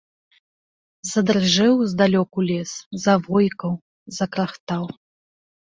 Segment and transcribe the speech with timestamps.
[1.09, 2.71] Задрыжэў здалёку лес,
[3.05, 3.73] завойкаў,
[4.19, 4.83] закрахтаў.